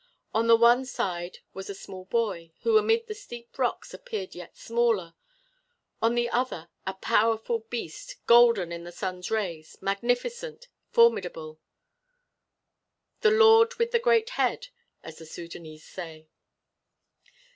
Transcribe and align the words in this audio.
On 0.33 0.47
the 0.47 0.55
one 0.55 0.83
side 0.83 1.41
was 1.53 1.69
a 1.69 1.75
small 1.75 2.05
boy, 2.05 2.51
who 2.61 2.79
amid 2.79 3.05
the 3.05 3.13
steep 3.13 3.55
rocks 3.59 3.93
appeared 3.93 4.33
yet 4.33 4.57
smaller, 4.57 5.13
on 6.01 6.15
the 6.15 6.27
other 6.31 6.69
a 6.87 6.95
powerful 6.95 7.59
beast, 7.69 8.15
golden 8.25 8.71
in 8.71 8.83
the 8.83 8.91
sun's 8.91 9.29
rays, 9.29 9.77
magnificent, 9.79 10.67
formidable 10.89 11.59
"The 13.19 13.29
lord 13.29 13.75
with 13.75 13.91
the 13.91 13.99
great 13.99 14.31
head," 14.31 14.69
as 15.03 15.19
the 15.19 15.25
Sudânese 15.25 15.81
say. 15.81 16.27